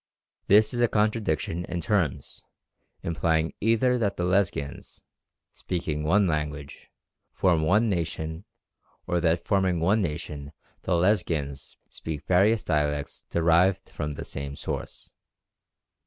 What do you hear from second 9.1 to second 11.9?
that forming one nation the Lesghians